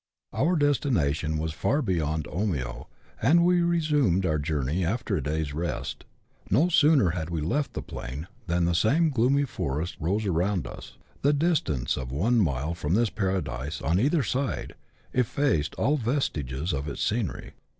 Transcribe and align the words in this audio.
Our 0.33 0.55
destination 0.55 1.37
was 1.37 1.53
far 1.53 1.83
beyond 1.83 2.23
Omio, 2.25 2.87
and 3.21 3.45
we 3.45 3.61
resumed 3.61 4.25
our 4.25 4.39
journey 4.39 4.83
after 4.83 5.15
a 5.17 5.21
day's 5.21 5.53
rest. 5.53 6.05
No 6.49 6.69
sooner 6.69 7.11
had 7.11 7.29
we 7.29 7.39
left 7.39 7.73
the 7.73 7.83
plain 7.83 8.25
than 8.47 8.65
the 8.65 8.73
same 8.73 9.11
gloomy 9.11 9.45
forest 9.45 9.95
rose 9.99 10.25
around 10.25 10.65
us. 10.65 10.97
The 11.21 11.33
distance 11.33 11.97
of 11.97 12.11
one 12.11 12.39
mile 12.39 12.73
from 12.73 12.95
this 12.95 13.11
paradise, 13.11 13.79
on 13.79 13.99
either 13.99 14.23
side, 14.23 14.73
effaced 15.13 15.75
all 15.75 15.97
vestiges 15.97 16.73
of 16.73 16.87
its 16.87 17.03
scenery. 17.03 17.51